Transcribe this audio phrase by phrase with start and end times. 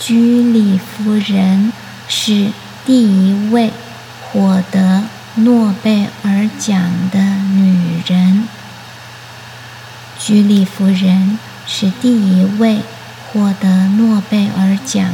[0.00, 1.72] 居里夫人
[2.06, 2.52] 是
[2.86, 3.72] 第一位
[4.22, 7.18] 获得诺贝尔奖的
[7.52, 8.48] 女人。
[10.16, 12.80] 居里夫人是第一位
[13.26, 15.04] 获得诺贝尔奖